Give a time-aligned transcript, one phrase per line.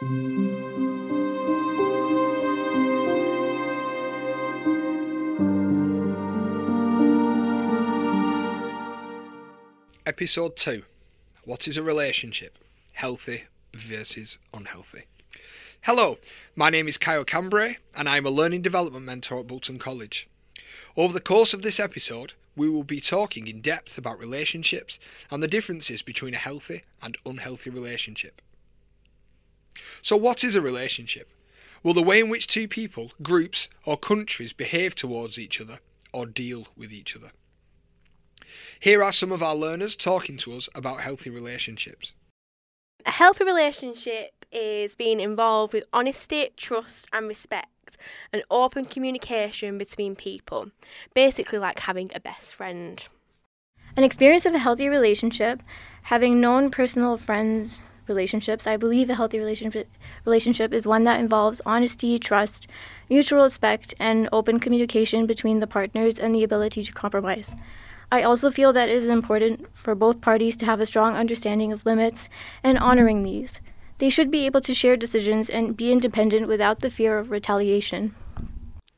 [0.00, 0.16] Episode
[10.56, 10.84] 2
[11.42, 12.58] What is a relationship?
[12.92, 15.06] Healthy versus unhealthy.
[15.80, 16.18] Hello,
[16.54, 20.28] my name is Kyle Cambray and I am a learning development mentor at Bolton College.
[20.96, 25.42] Over the course of this episode, we will be talking in depth about relationships and
[25.42, 28.40] the differences between a healthy and unhealthy relationship.
[30.02, 31.28] So, what is a relationship?
[31.82, 35.78] Well, the way in which two people, groups, or countries behave towards each other
[36.12, 37.30] or deal with each other.
[38.80, 42.12] Here are some of our learners talking to us about healthy relationships.
[43.06, 47.96] A healthy relationship is being involved with honesty, trust, and respect,
[48.32, 50.70] and open communication between people.
[51.14, 53.06] Basically, like having a best friend.
[53.96, 55.62] An experience of a healthy relationship,
[56.02, 59.88] having known personal friends, relationships, I believe a healthy relationship
[60.24, 62.66] relationship is one that involves honesty, trust,
[63.08, 67.54] mutual respect, and open communication between the partners and the ability to compromise.
[68.10, 71.72] I also feel that it is important for both parties to have a strong understanding
[71.72, 72.28] of limits
[72.62, 73.60] and honoring these.
[73.98, 78.14] They should be able to share decisions and be independent without the fear of retaliation.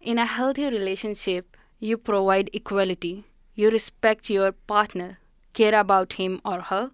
[0.00, 3.24] In a healthy relationship, you provide equality.
[3.54, 5.18] You respect your partner,
[5.54, 6.90] care about him or her.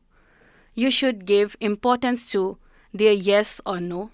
[0.76, 2.58] You should give importance to
[2.92, 4.10] their yes or no.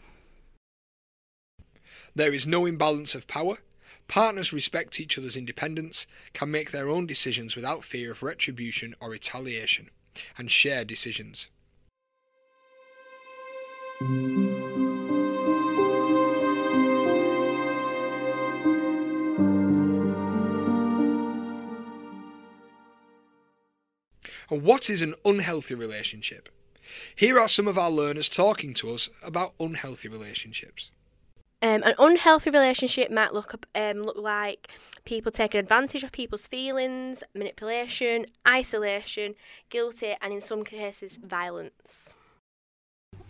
[2.14, 3.58] There is no imbalance of power.
[4.06, 9.10] Partners respect each other's independence, can make their own decisions without fear of retribution or
[9.10, 9.90] retaliation,
[10.38, 11.48] and share decisions.
[24.52, 26.50] And what is an unhealthy relationship?
[27.16, 30.90] Here are some of our learners talking to us about unhealthy relationships.
[31.62, 34.68] Um, an unhealthy relationship might look um, look like
[35.06, 39.36] people taking advantage of people's feelings, manipulation, isolation,
[39.70, 42.12] guilty, and in some cases, violence.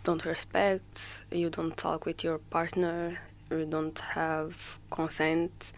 [0.03, 3.17] Don't respect, you don't talk with your partner,
[3.49, 5.71] you don't have consent,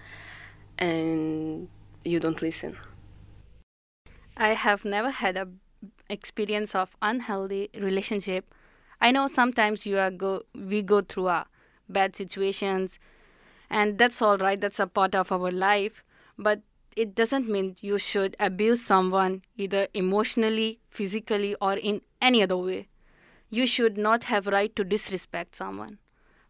[0.80, 1.68] and
[2.04, 2.78] you don't listen.
[4.38, 5.48] I have never had a
[6.10, 8.54] experience of unhealthy relationship.
[9.00, 11.46] I know sometimes you are go we go through a
[11.88, 13.00] bad situations
[13.70, 16.04] and that's all right that's a part of our life
[16.38, 16.62] but
[16.96, 22.88] it doesn't mean you should abuse someone either emotionally physically or in any other way.
[23.50, 26.00] You should not have right to disrespect someone.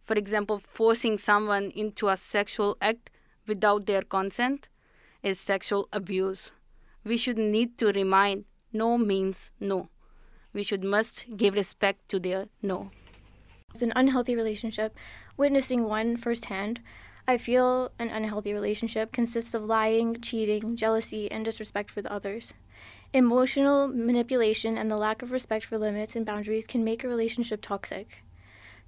[0.04, 3.10] For example forcing someone into a sexual act
[3.48, 4.68] without their consent
[5.24, 6.52] is sexual abuse
[7.06, 9.90] we should need to remind no means no
[10.54, 12.92] we should must give respect to their no
[13.74, 14.96] it's an unhealthy relationship
[15.38, 16.80] witnessing one firsthand,
[17.28, 22.54] I feel an unhealthy relationship consists of lying, cheating, jealousy, and disrespect for the others.
[23.14, 27.62] Emotional manipulation and the lack of respect for limits and boundaries can make a relationship
[27.62, 28.24] toxic.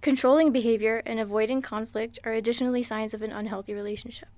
[0.01, 4.29] Controlling behavior and avoiding conflict are additionally signs of an unhealthy relationship.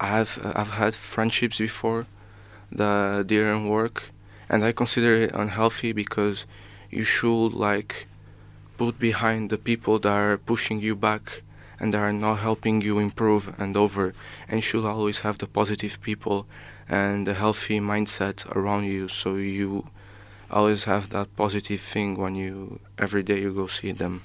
[0.00, 2.06] I've uh, I've had friendships before
[2.74, 4.10] that didn't work,
[4.48, 6.46] and I consider it unhealthy because
[6.90, 8.06] you should like
[8.76, 11.42] put behind the people that are pushing you back
[11.80, 14.14] and that are not helping you improve and over.
[14.48, 16.46] And should always have the positive people
[16.88, 19.08] and the healthy mindset around you.
[19.08, 19.86] So you
[20.50, 24.22] always have that positive thing when you every day you go see them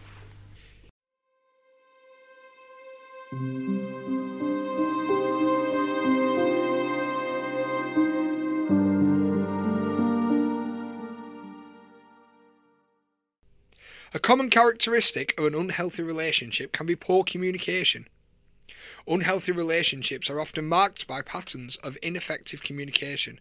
[14.11, 18.07] A common characteristic of an unhealthy relationship can be poor communication.
[19.07, 23.39] Unhealthy relationships are often marked by patterns of ineffective communication.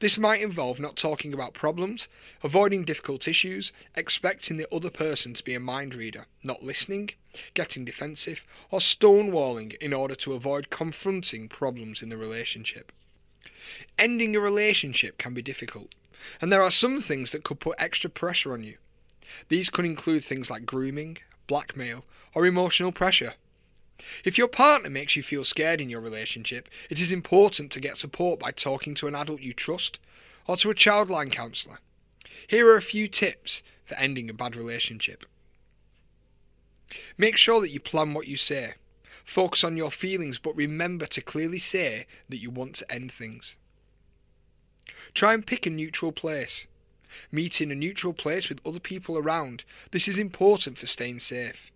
[0.00, 2.06] This might involve not talking about problems,
[2.42, 7.10] avoiding difficult issues, expecting the other person to be a mind reader, not listening,
[7.54, 12.92] getting defensive, or stonewalling in order to avoid confronting problems in the relationship.
[13.98, 15.94] Ending a relationship can be difficult,
[16.42, 18.76] and there are some things that could put extra pressure on you.
[19.48, 22.04] These could include things like grooming, blackmail,
[22.34, 23.34] or emotional pressure.
[24.24, 27.98] If your partner makes you feel scared in your relationship, it is important to get
[27.98, 29.98] support by talking to an adult you trust
[30.46, 31.80] or to a childline counsellor.
[32.46, 35.24] Here are a few tips for ending a bad relationship.
[37.16, 38.74] Make sure that you plan what you say.
[39.24, 43.56] Focus on your feelings, but remember to clearly say that you want to end things.
[45.14, 46.66] Try and pick a neutral place.
[47.32, 49.64] Meet in a neutral place with other people around.
[49.90, 51.70] This is important for staying safe.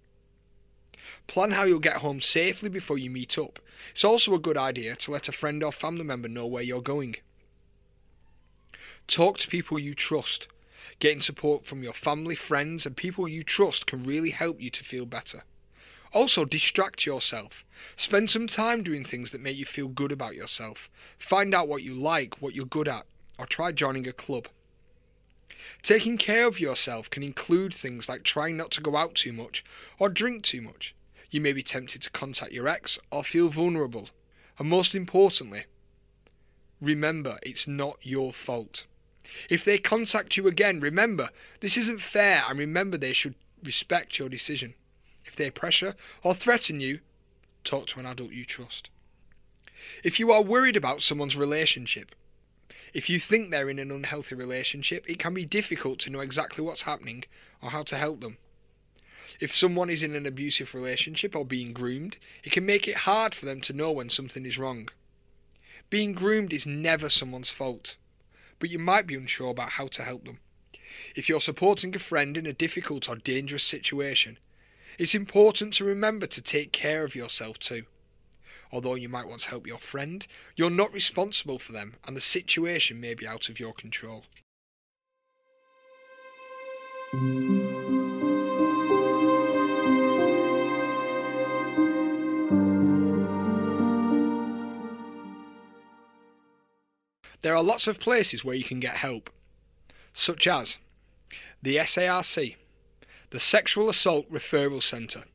[1.26, 3.58] Plan how you'll get home safely before you meet up.
[3.90, 6.80] It's also a good idea to let a friend or family member know where you're
[6.80, 7.16] going.
[9.06, 10.48] Talk to people you trust.
[10.98, 14.84] Getting support from your family, friends, and people you trust can really help you to
[14.84, 15.44] feel better.
[16.12, 17.64] Also, distract yourself.
[17.96, 20.88] Spend some time doing things that make you feel good about yourself.
[21.18, 23.04] Find out what you like, what you're good at,
[23.36, 24.46] or try joining a club.
[25.82, 29.64] Taking care of yourself can include things like trying not to go out too much
[29.98, 30.94] or drink too much.
[31.30, 34.08] You may be tempted to contact your ex or feel vulnerable.
[34.58, 35.64] And most importantly,
[36.80, 38.86] remember it's not your fault.
[39.50, 41.30] If they contact you again, remember
[41.60, 44.74] this isn't fair and remember they should respect your decision.
[45.24, 47.00] If they pressure or threaten you,
[47.64, 48.90] talk to an adult you trust.
[50.02, 52.14] If you are worried about someone's relationship,
[52.94, 56.64] if you think they're in an unhealthy relationship, it can be difficult to know exactly
[56.64, 57.24] what's happening
[57.60, 58.38] or how to help them.
[59.40, 63.34] If someone is in an abusive relationship or being groomed, it can make it hard
[63.34, 64.88] for them to know when something is wrong.
[65.90, 67.96] Being groomed is never someone's fault,
[68.60, 70.38] but you might be unsure about how to help them.
[71.16, 74.38] If you're supporting a friend in a difficult or dangerous situation,
[74.98, 77.86] it's important to remember to take care of yourself too.
[78.74, 80.26] Although you might want to help your friend,
[80.56, 84.24] you're not responsible for them and the situation may be out of your control.
[97.42, 99.30] There are lots of places where you can get help,
[100.12, 100.78] such as
[101.62, 102.56] the SARC,
[103.30, 105.26] the Sexual Assault Referral Centre.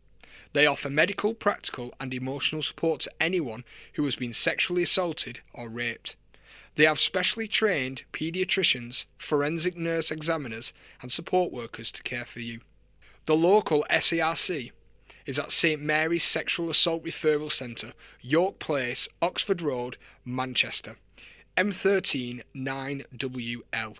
[0.53, 3.63] They offer medical, practical, and emotional support to anyone
[3.93, 6.15] who has been sexually assaulted or raped.
[6.75, 12.61] They have specially trained paediatricians, forensic nurse examiners, and support workers to care for you.
[13.25, 14.71] The local SARC
[15.25, 20.95] is at St Mary's Sexual Assault Referral Centre, York Place, Oxford Road, Manchester.
[21.57, 23.97] M13 9WL.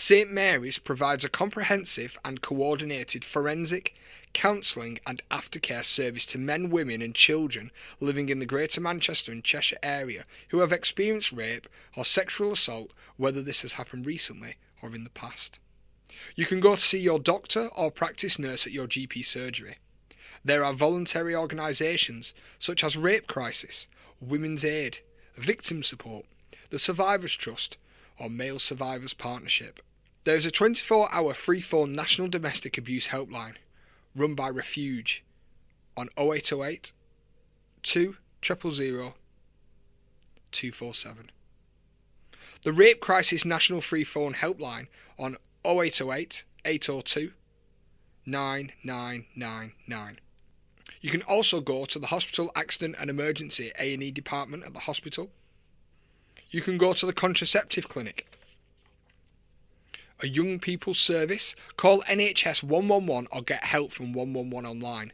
[0.00, 3.96] St Mary's provides a comprehensive and coordinated forensic,
[4.32, 9.42] counselling and aftercare service to men, women and children living in the Greater Manchester and
[9.42, 14.94] Cheshire area who have experienced rape or sexual assault, whether this has happened recently or
[14.94, 15.58] in the past.
[16.36, 19.78] You can go to see your doctor or practice nurse at your GP surgery.
[20.44, 23.88] There are voluntary organisations such as Rape Crisis,
[24.20, 24.98] Women's Aid,
[25.36, 26.24] Victim Support,
[26.70, 27.76] the Survivors Trust,
[28.16, 29.80] or Male Survivors Partnership.
[30.28, 33.54] There is a 24 hour free phone national domestic abuse helpline
[34.14, 35.24] run by Refuge
[35.96, 36.92] on 0808
[37.82, 38.14] 2
[38.44, 39.14] 000
[40.52, 41.30] 247.
[42.60, 44.88] The Rape Crisis National Free Phone Helpline
[45.18, 47.32] on 0808 802
[48.26, 50.20] 9999.
[51.00, 55.30] You can also go to the Hospital Accident and Emergency A&E department at the hospital
[56.50, 58.37] you can go to the contraceptive clinic.
[60.20, 65.12] A young people's service, call NHS 111 or get help from 111 online.